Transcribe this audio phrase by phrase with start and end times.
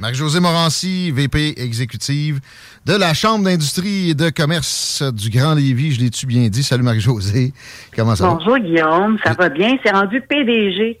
[0.00, 2.40] Marc-Josée Morancy, VP exécutive
[2.86, 5.92] de la Chambre d'industrie et de commerce du Grand Lévis.
[5.92, 6.62] Je l'ai-tu bien dit?
[6.62, 7.52] Salut Marie-Josée.
[7.94, 8.34] Comment ça va?
[8.36, 9.76] Bonjour Guillaume, ça va bien?
[9.84, 10.98] C'est rendu PDG,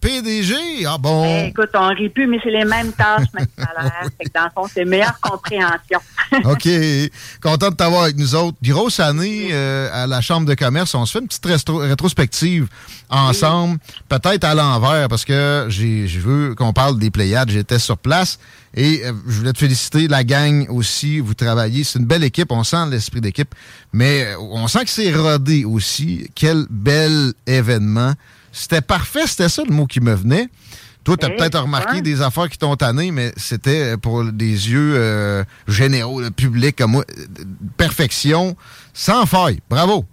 [0.00, 0.86] PDG?
[0.86, 1.24] Ah bon?
[1.24, 4.02] Eh, écoute, on rit plus, mais c'est les mêmes tâches, même salaire.
[4.18, 6.00] Fait que dans le fond, c'est meilleure compréhension.
[6.44, 6.68] OK.
[7.42, 8.56] Content de t'avoir avec nous autres.
[8.62, 10.94] Grosse année euh, à la Chambre de commerce.
[10.94, 12.68] On se fait une petite rétrospective
[13.08, 17.50] ensemble, peut-être à l'envers, parce que je veux qu'on parle des Pléiades.
[17.50, 18.38] J'étais sur place
[18.74, 20.06] et euh, je voulais te féliciter.
[20.08, 21.84] La gang aussi, vous travaillez.
[21.84, 22.52] C'est une belle équipe.
[22.52, 23.54] On sent l'esprit d'équipe,
[23.92, 26.30] mais euh, on sent que c'est rodé aussi.
[26.34, 28.12] Quel bel événement.
[28.56, 29.26] C'était parfait.
[29.26, 30.48] C'était ça le mot qui me venait.
[31.04, 34.70] Toi, tu as Eh, peut-être remarqué des affaires qui t'ont tanné, mais c'était pour des
[34.72, 37.04] yeux euh, généraux, le public comme moi.
[37.76, 38.56] Perfection,
[38.92, 39.60] sans faille.
[39.68, 40.04] Bravo.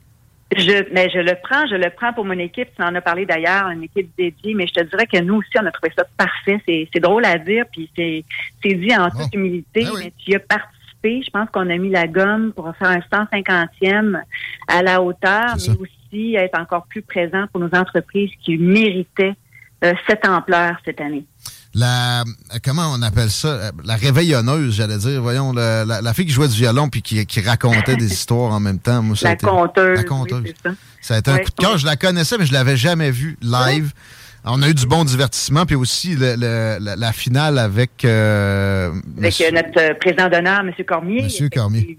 [0.55, 2.67] Je, mais je le prends, je le prends pour mon équipe.
[2.77, 5.49] Tu en as parlé d'ailleurs, une équipe dédiée, mais je te dirais que nous aussi,
[5.59, 6.61] on a trouvé ça parfait.
[6.67, 8.23] C'est, drôle à dire, puis c'est,
[8.63, 9.27] dit en toute Oh.
[9.37, 10.01] humilité, Ah oui.
[10.03, 11.23] mais tu y as participé.
[11.25, 14.21] Je pense qu'on a mis la gomme pour faire un 150e
[14.67, 15.71] à la hauteur, mais ça.
[16.13, 19.33] Aussi être encore plus présent pour nos entreprises qui méritaient
[19.83, 21.25] euh, cette ampleur cette année.
[21.75, 22.23] La,
[22.63, 23.47] comment on appelle ça?
[23.47, 25.21] Euh, La réveillonneuse, j'allais dire.
[25.21, 28.59] Voyons, la, la fille qui jouait du violon puis qui, qui racontait des histoires en
[28.59, 29.01] même temps.
[29.01, 29.97] Moi, ça a La été- conteuse.
[29.97, 30.41] La conteuse.
[30.43, 30.69] oui, ça.
[31.01, 31.43] Ça a été un Ouais.
[31.43, 31.77] coup de cœur.
[31.77, 33.91] Je la connaissais, mais je l'avais jamais vue live.
[34.45, 38.03] On a eu du bon divertissement, puis aussi le- le- la, la finale avec...
[38.05, 40.71] euh, Avec monsieur- notre président d'honneur, M.
[40.85, 41.23] Cormier.
[41.23, 41.97] Monsieur Cormier.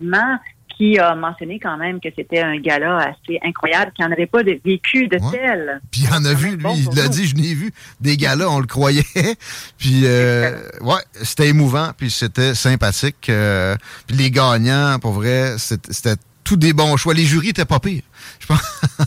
[0.77, 4.43] Qui a mentionné quand même que c'était un gala assez incroyable, qu'il n'en avait pas
[4.43, 5.31] de- vécu de Ouais.
[5.39, 5.81] tel.
[5.93, 8.51] Puis il en a vu, lui, bon il l'a dit, je n'ai vu des gars-là,
[8.51, 9.03] on le croyait.
[9.79, 13.29] puis, euh, ouais, c'était émouvant, puis c'était sympathique.
[13.29, 13.77] euh,
[14.07, 17.15] puis les gagnants, pour vrai, c'était tous des bons choix.
[17.15, 18.03] Les jurys étaient pas pires,
[18.41, 18.47] je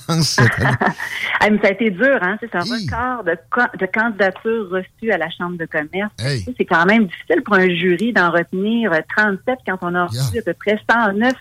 [0.08, 0.40] pense.
[1.40, 2.36] Ah, mais ça a été dur, hein?
[2.40, 2.88] C'est un Hi.
[2.90, 3.38] record de,
[3.80, 6.12] de candidatures reçues à la Chambre de commerce.
[6.20, 6.44] Hey.
[6.58, 10.18] C'est quand même difficile pour un jury d'en retenir euh, 37 quand on a reçu
[10.34, 10.42] Yeah.
[10.42, 11.34] à peu près 109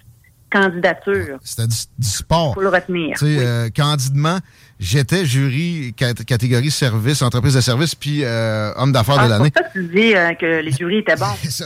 [0.51, 2.53] candidatures C'était du, du sport.
[2.55, 3.17] pour le retenir.
[3.19, 3.45] Tu sais, Oui.
[3.45, 4.39] euh, candidement,
[4.79, 9.39] j'étais jury cat- catégorie service, entreprise de service, puis euh, homme d'affaires Ah, de c'est
[9.39, 9.51] l'année.
[9.51, 11.35] pour ça que tu dis euh, que les jurys étaient bons.
[11.43, 11.65] C'est ça.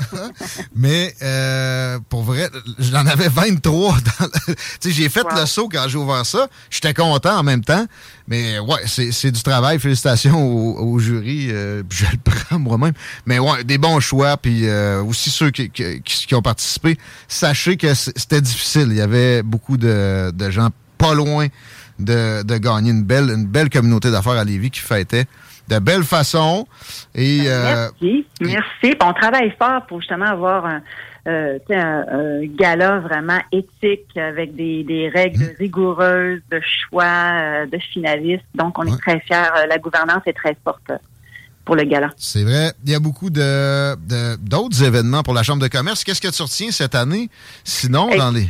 [0.75, 2.49] Mais euh, pour vrai,
[2.79, 3.93] j'en avais 23.
[4.21, 5.41] Dans le- Tu sais, j'ai fait Wow.
[5.41, 6.49] le saut quand j'ai ouvert ça.
[6.71, 7.87] J'étais content en même temps.
[8.29, 9.79] Mais ouais, c'est c'est du travail.
[9.81, 11.49] Félicitations au, au jury.
[11.51, 12.93] euh, je le prends moi-même.
[13.27, 14.37] Mais ouais, des bons choix.
[14.37, 16.97] Puis euh, aussi ceux qui, qui- qui- ont participé.
[17.29, 18.87] Sachez que c'était difficile.
[18.91, 21.47] Il y avait beaucoup de, de gens pas loin
[22.05, 25.25] de, de gagner une belle, une belle communauté d'affaires à Lévis qui fêtait
[25.69, 26.67] de belle façon.
[27.15, 28.27] Et, merci.
[28.41, 28.97] Merci.
[29.03, 30.83] On travaille fort pour justement avoir un,
[31.27, 35.57] euh, un, gala vraiment éthique avec des, des règles mmh.
[35.59, 38.45] rigoureuses de choix euh, de finalistes.
[38.55, 39.37] Donc, on est très fiers.
[39.37, 40.93] Euh, la gouvernance est très forte
[41.67, 42.11] pour le gala.
[42.17, 42.73] C'est vrai.
[42.87, 43.97] Il y a beaucoup de
[44.37, 46.05] d'autres événements pour la Chambre de commerce.
[46.05, 47.29] Qu'est-ce que tu retiens cette année?
[47.65, 48.49] Sinon, dans les...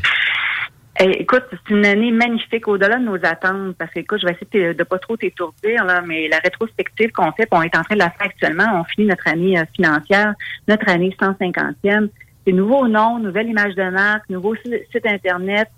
[1.05, 4.75] écoute, c'est une année magnifique au-delà de nos attentes parce que, écoute, je vais essayer
[4.75, 7.95] de, ne pas trop t'étourdir, là, mais la rétrospective qu'on fait, on est en train
[7.95, 8.67] de la faire actuellement.
[8.75, 10.35] On finit notre année financière,
[10.69, 12.09] notre année 150e.
[12.47, 15.69] C'est nouveau nom, nouvelle image de marque, nouveau site Internet.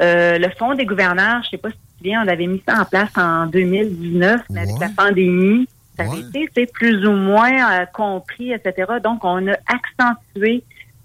[0.00, 2.62] Euh, le fonds des gouverneurs, je sais pas si tu te souviens, on avait mis
[2.66, 7.80] ça en place en 2019, mais avec la pandémie, ça avait été plus ou moins
[7.80, 8.92] euh, compris, etc.
[9.02, 10.62] Donc, on a accentué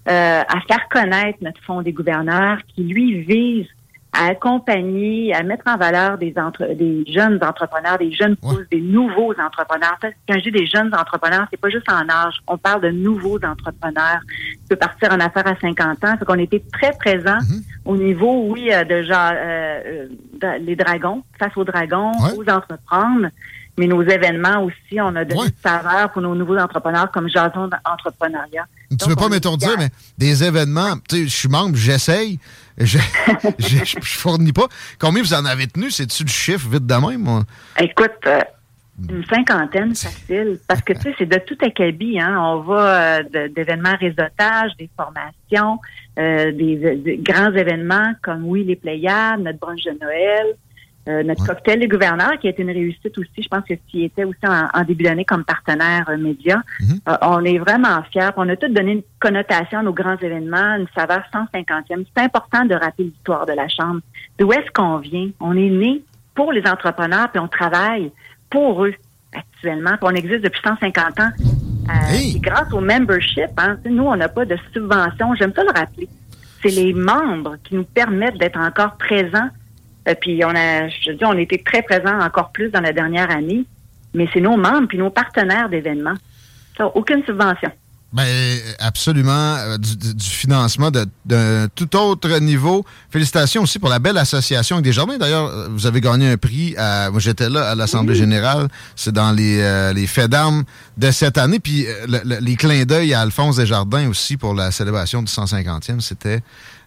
[0.08, 3.66] euh, à faire connaître notre fonds des gouverneurs qui, lui, vise
[4.14, 8.80] à accompagner, à mettre en valeur des, entre, des jeunes entrepreneurs, des jeunes pousses, des
[8.80, 9.98] nouveaux entrepreneurs.
[10.00, 12.34] Quand je dis des jeunes entrepreneurs, c'est pas juste en âge.
[12.46, 14.20] On parle de nouveaux entrepreneurs
[14.62, 16.14] qui peuvent partir en affaires à 50 ans.
[16.18, 17.62] C'est qu'on était très présents mm-hmm.
[17.86, 20.06] au niveau, oui, euh, de genre euh,
[20.44, 23.28] euh, les dragons, face aux dragons, aux entreprendre.
[23.76, 25.48] Mais nos événements aussi, on a donné ouais.
[25.62, 28.66] saveur pour nos nouveaux entrepreneurs comme Jason d'entrepreneuriat.
[28.90, 32.38] Tu ne veux pas m'étourdir, mais des événements, tu sais, je suis membre, j'essaye,
[32.78, 32.98] je,
[33.58, 34.68] je, fournis pas.
[34.98, 35.90] Combien vous en avez tenu?
[35.90, 37.20] C'est-tu le chiffre vite de même?
[37.20, 37.42] Moi?
[37.80, 38.40] Écoute, euh,
[39.08, 40.58] une cinquantaine facile.
[40.68, 42.20] Parce que, tu sais, c'est de tout acabit.
[42.20, 42.36] Hein?
[42.38, 45.80] On va euh, d'événements réseautage, des formations,
[46.18, 50.46] euh, des, grands événements comme, oui, les Pléiades, notre brunch de Noël,
[51.06, 53.42] euh, notre cocktail des gouverneurs, qui a été une réussite aussi.
[53.42, 56.62] Je pense que y était aussi en, début d'année comme partenaire euh, média.
[56.80, 57.00] Mhm.
[57.08, 58.30] Euh, on est vraiment fiers.
[58.36, 62.04] On a tout donné une connotation à nos grands événements, une saveur 150e.
[62.16, 64.00] C'est important de rappeler l'histoire de la Chambre.
[64.38, 65.28] D'où est-ce qu'on vient?
[65.40, 66.02] On est né
[66.34, 68.10] pour les entrepreneurs, puis on travaille
[68.48, 68.94] pour eux
[69.34, 69.92] actuellement.
[69.92, 71.30] Puis on existe depuis 150 ans.
[71.88, 73.50] Euh, grâce au membership.
[73.58, 73.76] Hein.
[73.84, 75.34] Nous, on n'a pas de subvention.
[75.34, 76.08] J'aime ça le rappeler.
[76.62, 79.50] C'est les membres qui nous permettent d'être encore présents
[80.08, 83.30] euh, puis on a, je dis, on était très présents encore plus dans la dernière
[83.30, 83.64] année,
[84.12, 86.14] mais c'est nos membres puis nos partenaires d'événements.
[86.94, 87.70] Aucune subvention.
[88.12, 88.26] Ben,
[88.78, 92.84] absolument, euh, du, financement de, tout autre niveau.
[93.10, 95.18] Félicitations aussi pour la belle association avec des jardins.
[95.18, 96.76] D'ailleurs, euh, vous avez gagné un prix.
[96.76, 98.68] À, moi, j'étais là à l'Assemblée générale.
[98.94, 100.62] C'est dans les, les faits d'armes
[100.96, 101.58] de cette année.
[101.58, 101.86] Puis
[102.40, 105.98] les clins d'œil à Alphonse Desjardins aussi pour la célébration du 150e.
[105.98, 106.40] C'était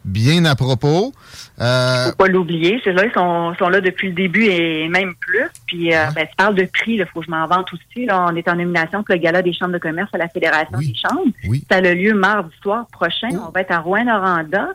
[0.08, 1.14] bien à propos.
[1.60, 2.06] Euh...
[2.08, 2.80] Faut pas l'oublier.
[2.84, 5.46] Ceux-là, ils sont, sont, là depuis le début et même plus.
[5.68, 8.06] Puis, euh, ben, tu parles de prix, il faut que je m'en vante aussi.
[8.06, 8.26] Là.
[8.30, 10.96] On est en nomination pour le Gala des chambres de commerce à la Fédération des
[10.96, 11.32] chambres.
[11.48, 11.64] Oui.
[11.70, 13.30] Ça a le lieu mardi soir prochain.
[13.34, 13.46] Oh.
[13.48, 14.70] On va être à Rouen-Noranda.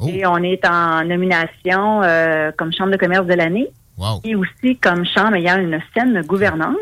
[0.00, 0.08] Oh.
[0.08, 3.68] Et on est en nomination euh, comme chambre de commerce de l'année.
[3.98, 4.20] Wow.
[4.24, 6.74] Et aussi comme chambre ayant une saine gouvernance.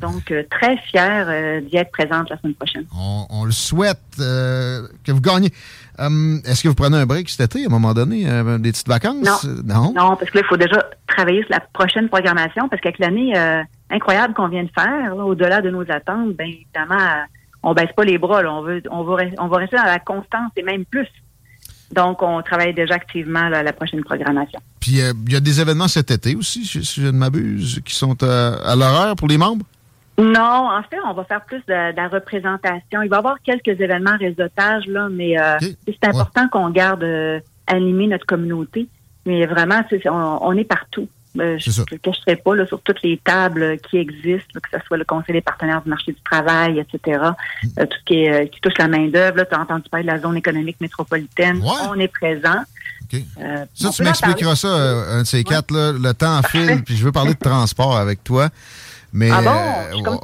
[0.00, 2.84] Donc, euh, très fier euh, d'y être présente la semaine prochaine.
[2.96, 5.50] On, on le souhaite que vous gagnez.
[6.00, 8.72] Hum, est-ce que vous prenez un break cet été, à un moment donné, euh, des
[8.72, 9.44] petites vacances?
[9.64, 9.92] Non.
[9.94, 13.36] Non, parce que là, il faut déjà travailler sur la prochaine programmation, parce qu'avec l'année
[13.36, 17.24] euh, incroyable qu'on vient de faire, au-delà de nos attentes, bien évidemment, euh,
[17.62, 18.42] on baisse pas les bras.
[18.46, 21.08] On, veut, on, va, on va rester dans la constance et même plus.
[21.92, 24.60] Donc, on travaille déjà activement à la prochaine programmation.
[24.78, 28.16] Puis, il y a des événements cet été aussi, si je ne m'abuse, qui sont
[28.22, 29.66] à l'horaire pour les membres?
[30.20, 33.02] Non, en fait, on va faire plus de, la représentation.
[33.02, 37.40] Il va y avoir quelques événements réseautage, là, mais euh, c'est important qu'on garde euh,
[37.66, 38.86] animer notre communauté.
[39.26, 39.82] Mais vraiment,
[40.42, 41.08] on, est partout.
[41.38, 44.84] Euh, je ne le cacherai pas là, sur toutes les tables qui existent, que ce
[44.86, 47.20] soit le Conseil des partenaires du marché du travail, etc.
[47.62, 47.68] Hmm.
[47.76, 49.44] tout ce qui, est, qui touche la main-d'œuvre.
[49.44, 51.62] Tu as entendu parler de la zone économique métropolitaine.
[51.88, 52.62] On est présent.
[53.74, 55.70] ça, tu m'expliqueras ça, un de ces quatre.
[55.70, 58.48] Là, le temps file, puis je veux parler de transport avec toi.
[59.12, 60.20] Mais ah bon?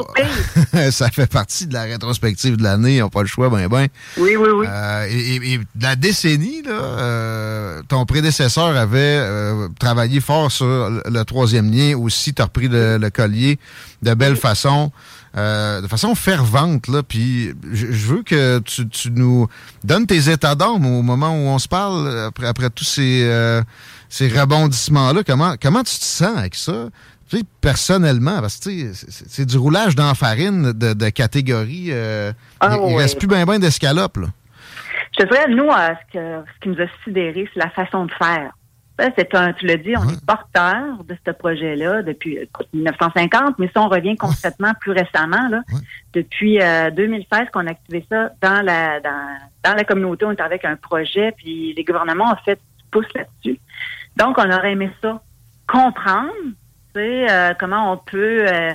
[0.75, 3.67] Euh, ça fait partie de la rétrospective de l'année, ils n'ont pas le choix, ben
[3.69, 3.89] ben.
[4.17, 4.67] Oui, oui, oui.
[4.69, 9.21] Euh, et, la décennie, là, euh, ton prédécesseur avait
[9.81, 12.33] travaillé fort sur le, troisième lien aussi.
[12.33, 13.59] Tu as repris le, collier
[14.03, 14.93] de belle façon.
[15.35, 19.49] de façon fervente, là, puis je, veux que tu, nous
[19.83, 23.61] donnes tes états d'âme au moment où on se parle, après, après tous ces,
[24.09, 25.23] ces rebondissements-là.
[25.27, 26.89] Comment, comment tu te sens avec ça?
[27.29, 31.89] Tu sais, personnellement, parce que c'est du roulage dans la farine de, de catégorie.
[31.91, 34.19] Euh, ah, il, ne reste plus bien ben, d'escalope.
[35.19, 38.07] Je te dirais, nous, euh, ce, que, ce qui nous a sidéré, c'est la façon
[38.07, 38.53] de faire.
[39.19, 42.39] C'est un, tu l'as dit, on est porteur de ce projet-là depuis
[42.73, 45.61] 1950, mais si on revient concrètement plus récemment, là,
[46.15, 50.41] depuis 2016 euh, qu'on a activé ça dans la dans, dans la communauté, on est
[50.41, 52.59] avec un projet, puis les gouvernements ont fait
[52.91, 53.61] pouce là-dessus.
[54.17, 55.21] Donc, on aurait aimé ça
[55.67, 56.33] comprendre
[57.01, 58.73] euh, comment on peut euh,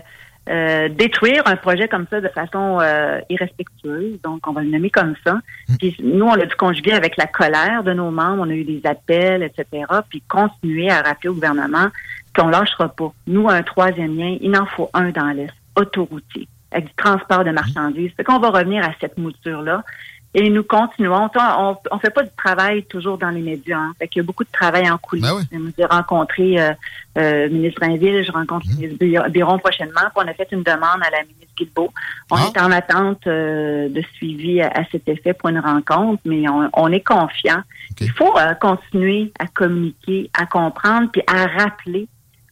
[0.49, 4.19] euh, détruire un projet comme ça de façon euh, irrespectueuse.
[4.23, 5.35] Donc, on va le nommer comme ça.
[5.69, 5.75] Mm.
[5.77, 8.43] Puis nous, on l'a dû conjuguer avec la colère de nos membres.
[8.45, 9.85] On a eu des appels, etc.
[10.09, 11.87] Puis continuer à rappeler au gouvernement
[12.35, 13.13] qu'on lâchera pas.
[13.27, 17.51] Nous, un troisième lien, il en faut un dans l'Est, autoroutier, avec du transport de
[17.51, 18.11] marchandises.
[18.17, 19.83] Fait qu'on va revenir à cette mouture-là.
[20.33, 21.29] Et nous continuons.
[21.35, 23.77] On, on fait pas du travail toujours dans les médias.
[23.77, 23.93] Hein.
[23.99, 25.25] Fait qu'il y a beaucoup de travail en coulisses.
[25.25, 25.73] Ben oui.
[25.77, 26.71] J'ai rencontré euh,
[27.17, 29.99] euh, le ministre Rainville, je rencontre le ministre Bi- Biron prochainement.
[30.15, 31.91] Puis on a fait une demande à la ministre Guilbeault.
[32.29, 32.45] On Ah.
[32.55, 36.69] est en attente euh, de suivi à, à cet effet pour une rencontre, mais on,
[36.73, 37.61] on est confiant.
[37.99, 42.07] Il faut euh, continuer à communiquer, à comprendre, puis à rappeler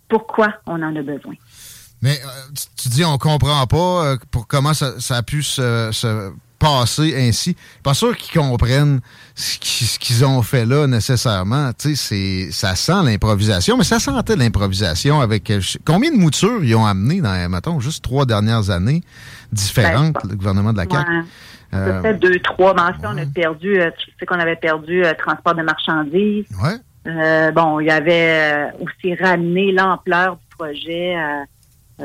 [0.09, 1.35] pourquoi on en a besoin.
[2.01, 2.19] Mais
[2.55, 7.15] tu, tu dis on comprend pas pour comment ça, ça a pu se, se passer
[7.17, 7.55] ainsi.
[7.83, 8.99] Pas sûr qu'ils comprennent
[9.35, 9.57] ce
[9.97, 11.71] qu'ils ont fait là nécessairement.
[11.73, 16.63] Tu sais, c'est ça sent l'improvisation, mais ça sentait l'improvisation avec euh, combien de moutures
[16.63, 19.01] ils ont amené dans mettons juste trois dernières années
[19.51, 21.09] différentes Ben, le gouvernement de la CAQ?
[21.09, 21.23] Ouais.
[21.73, 23.09] Euh, Peut-être deux, trois mentions.
[23.09, 23.25] On a ouais.
[23.27, 26.45] perdu, euh, tu sais qu'on avait perdu euh, transport de marchandises.
[26.63, 26.75] ouais.
[27.07, 31.15] Euh, bon, il y avait aussi ramené l'ampleur du projet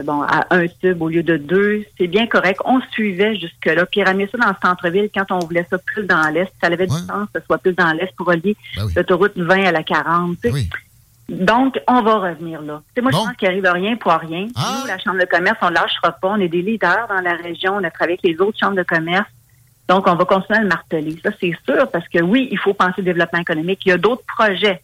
[0.03, 1.85] bon, à un tube au lieu de deux.
[1.99, 2.61] C'est bien correct.
[2.65, 3.87] On suivait jusque-là.
[3.87, 6.51] Puis ramener ça dans le centre-ville quand on voulait ça plus dans l'Est.
[6.61, 6.87] Ça avait Ouais.
[6.87, 8.93] du sens que ce soit plus dans l'Est pour relier Ben oui.
[8.97, 10.37] l'autoroute 20 à la 40.
[10.43, 10.55] tu sais.
[10.55, 10.69] Oui.
[11.29, 12.83] Donc, on va revenir là.
[12.89, 13.21] Tu sais, moi, Bon.
[13.21, 14.47] je pense qu'il arrive rien pour rien.
[14.57, 14.79] Ah.
[14.81, 16.29] Nous, la Chambre de commerce, on lâchera pas.
[16.29, 17.75] On est des leaders dans la région.
[17.77, 19.27] On a travaillé avec les autres chambres de commerce.
[19.89, 21.17] Donc, on va continuer à le marteler.
[21.23, 23.81] Ça, c'est sûr, parce que oui, il faut penser au développement économique.
[23.87, 24.83] Il y a d'autres projets.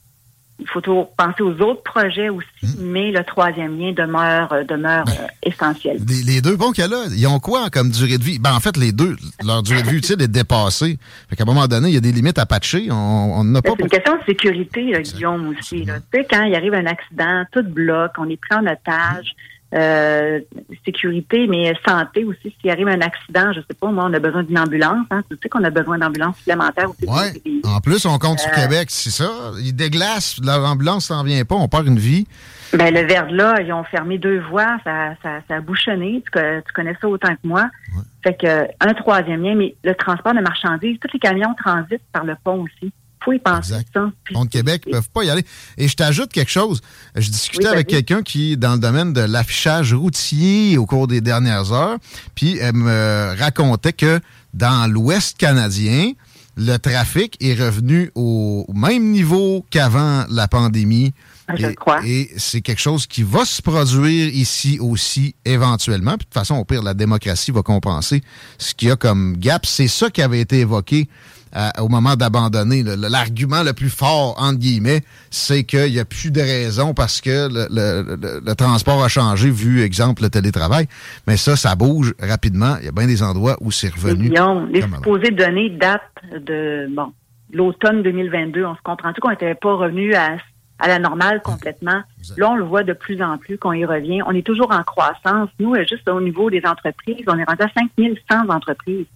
[0.60, 2.68] Il faut toujours penser aux autres projets aussi, Hmm.
[2.92, 5.98] mais le troisième lien demeure, euh, demeure euh, essentiel.
[6.06, 8.38] Les, les deux bons qu'elle a, ils ont quoi comme durée de vie?
[8.38, 10.98] Ben, en fait, les deux, leur durée de vie utile est dépassée.
[11.30, 12.88] Fait qu'à un moment donné, il y a des limites à patcher.
[12.90, 13.96] On n'a Ben, pas C'est une pour...
[13.96, 15.84] question de sécurité, là, Guillaume, aussi.
[15.84, 15.94] là.
[16.12, 19.34] Tu sais, quand il arrive un accident, tout bloque, on est pris en otage.
[19.72, 20.40] Euh,
[20.84, 22.52] sécurité, mais santé aussi.
[22.60, 25.06] S'il arrive un accident, je sais pas, moi, on a besoin d'une ambulance.
[25.12, 25.22] Hein.
[25.30, 27.62] Tu sais qu'on a besoin d'ambulances supplémentaires pays.
[27.64, 29.30] En plus, on compte sur Euh, Québec, c'est ça.
[29.62, 32.26] Ils déglacent, leur ambulance s'en vient pas, on perd une vie.
[32.72, 36.22] Ben, le verre de là, ils ont fermé deux voies, ça, ça, ça a bouchonné.
[36.24, 37.62] Tu, co- tu connais ça autant que moi.
[37.96, 38.02] Ouais.
[38.24, 42.24] Fait que un troisième lien, mais le transport de marchandises, tous les camions transitent par
[42.24, 42.92] le pont aussi.
[43.28, 43.88] Y penser Exact.
[43.94, 44.10] ça.
[44.24, 45.44] Puis- de Québec, ils peuvent pas y aller.
[45.78, 46.80] Et je t'ajoute quelque chose.
[47.14, 51.06] Je discutais Oui, avec quelqu'un qui est dans le domaine de l'affichage routier au cours
[51.06, 51.98] des dernières heures,
[52.34, 54.20] puis elle me racontait que
[54.54, 56.12] dans l'Ouest canadien,
[56.56, 61.14] le trafic est revenu au même niveau qu'avant la pandémie.
[61.46, 62.00] Ah, je et crois.
[62.04, 66.12] et c'est quelque chose qui va se produire ici aussi éventuellement.
[66.12, 68.22] Puis de toute façon, au pire, la démocratie va compenser
[68.58, 69.64] ce qu'il y a comme gap.
[69.66, 71.08] C'est ça qui avait été évoqué
[71.56, 72.82] euh, au moment d'abandonner.
[72.84, 77.48] L'argument le plus fort, entre guillemets, c'est qu'il n'y a plus de raison parce que
[77.52, 80.86] le, le- le- le transport a changé, vu, exemple, le télétravail.
[81.26, 82.76] Mais ça, ça bouge rapidement.
[82.80, 84.28] Il y a bien des endroits où c'est Les revenu.
[84.70, 84.96] Les avant.
[84.96, 86.02] supposées données datent
[86.46, 87.12] de bon
[87.52, 88.64] l'automne 2022.
[88.64, 90.36] On se comprend tout qu'on n'était pas revenu à,
[90.78, 92.00] à la normale complètement.
[92.36, 94.22] Là, on le voit de plus en plus qu'on y revient.
[94.24, 95.48] On est toujours en croissance.
[95.58, 99.06] Nous, euh, juste au niveau des entreprises, on est rendu à 5100 entreprises.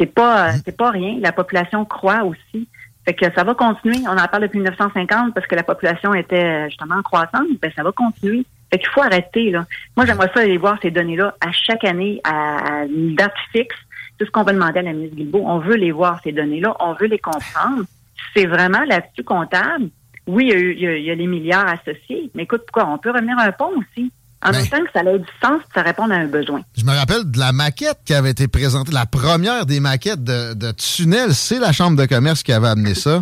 [0.00, 1.18] C'est pas euh, c'est pas rien.
[1.20, 2.66] La population croît aussi.
[3.04, 3.98] Fait que ça va continuer.
[4.06, 7.46] On en parle depuis 1950 parce que la population était euh, justement en croissance.
[7.60, 8.46] Ben, ça va continuer.
[8.72, 9.66] Fait qu'il faut arrêter, là.
[9.96, 13.76] Moi, j'aimerais ça aller voir ces données-là à chaque année à, une date fixe.
[14.18, 15.44] C'est ce qu'on va demander à la ministre Guilbeault.
[15.44, 16.74] On veut les voir, ces données-là.
[16.80, 17.84] On veut les comprendre.
[18.34, 19.88] C'est vraiment là-dessus comptable.
[20.26, 22.30] Oui, il y, a il y a, les milliards associés.
[22.34, 22.90] Mais écoute, pourquoi?
[22.90, 24.12] On peut revenir un pont aussi.
[24.42, 24.58] En Ben.
[24.58, 26.62] même temps que ça ait du sens, ça répond à un besoin.
[26.76, 30.54] Je me rappelle de la maquette qui avait été présentée, la première des maquettes de,
[30.54, 31.34] de tunnel.
[31.34, 33.20] C'est la Chambre de commerce qui avait amené ça.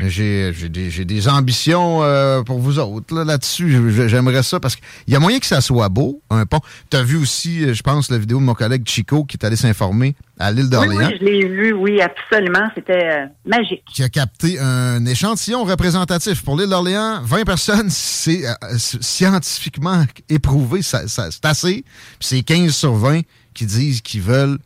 [0.00, 4.08] J'ai des, j'ai des ambitions euh, pour vous autres là, là-dessus.
[4.08, 6.60] J'aimerais ça parce qu'il y a moyen que ça soit beau, un pont.
[6.90, 9.44] Tu as vu aussi, euh, je pense, la vidéo de mon collègue Chico qui est
[9.44, 12.68] allé s'informer à l'île Oui, d'Orléans, oui, je l'ai vu, oui, absolument.
[12.76, 13.82] C'était euh, magique.
[13.92, 16.42] qui a capté un échantillon représentatif.
[16.44, 21.84] Pour l'île d'Orléans, 20 personnes, c'est euh, scientifiquement éprouvé, ça, ça- c'est assez.
[22.20, 23.22] Puis c'est 15 sur 20
[23.54, 24.58] qui disent qu'ils veulent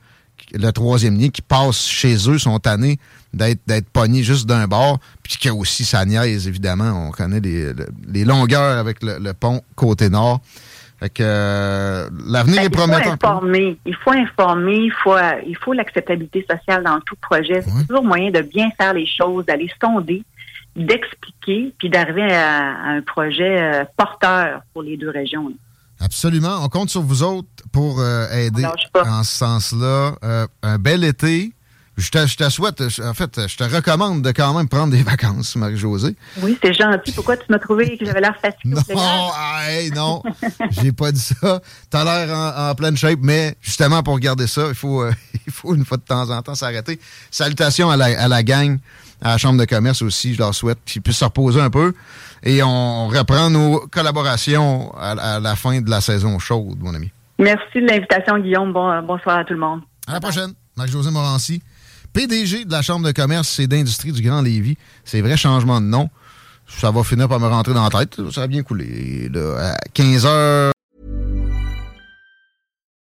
[0.54, 2.98] le troisième lien, qui passent chez eux, sont tannés
[3.32, 7.08] d'être d'être pognés juste d'un bord, puis qu'il y a aussi sa niaise, évidemment.
[7.08, 10.40] On connaît les, le- les longueurs avec le, le pont côté nord.
[11.00, 13.18] Fait que euh, l'avenir Ben, est il faut prometteur.
[13.18, 13.36] pour nous.
[13.38, 13.78] informer.
[13.86, 14.76] Il faut informer.
[14.76, 17.62] Il faut, euh, il faut l'acceptabilité sociale dans tout projet.
[17.62, 20.22] C'est toujours moyen de bien faire les choses, d'aller sonder,
[20.76, 25.48] d'expliquer, puis d'arriver à, à un projet euh, porteur pour les deux régions.
[25.48, 25.54] là.
[26.02, 26.64] Absolument.
[26.64, 30.16] On compte sur vous autres pour euh, aider en ce sens-là.
[30.24, 31.52] Euh, un bel été.
[31.98, 35.02] Je te, je te souhaite, en fait, je te recommande de quand même prendre des
[35.02, 36.16] vacances, Marie-Josée.
[36.42, 37.12] Oui, c'est gentil.
[37.12, 38.74] Pourquoi tu m'as trouvé que j'avais l'air fatigué?
[38.94, 39.30] Non,
[39.68, 40.22] hey, non,
[40.70, 41.60] j'ai pas dit ça.
[41.90, 45.12] T'as l'air en, pleine shape, mais justement, pour regarder ça, il faut, euh,
[45.46, 46.98] il faut une fois de temps en temps s'arrêter.
[47.30, 48.78] Salutations à la, à la gang,
[49.20, 51.92] à la Chambre de commerce aussi, je leur souhaite qu'ils puissent se reposer un peu.
[52.42, 57.10] Et on reprend nos collaborations à, la fin de la saison chaude, mon ami.
[57.38, 58.72] Merci de l'invitation, Guillaume.
[58.72, 59.82] Bon, bonsoir à tout le monde.
[60.06, 60.54] À la prochaine.
[60.76, 61.62] Marc-José Morancy.
[62.12, 64.76] PDG de la Chambre de commerce et d'industrie du Grand Lévis.
[65.04, 66.08] C'est vrai changement de nom.
[66.68, 68.16] Ça va finir par me rentrer dans la tête.
[68.30, 69.30] Ça va bien couler.
[69.58, 70.72] à 15 heures.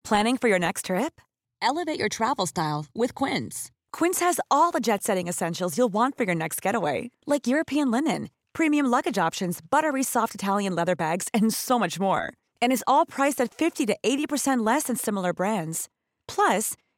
[0.03, 1.21] Planning for your next trip?
[1.61, 3.71] Elevate your travel style with Quince.
[3.93, 7.89] Quince has all the jet setting essentials you'll want for your next getaway, like European
[7.89, 12.33] linen, premium luggage options, buttery soft Italian leather bags, and so much more.
[12.61, 15.87] And is all priced at 50 to 80% less than similar brands.
[16.27, 16.73] Plus,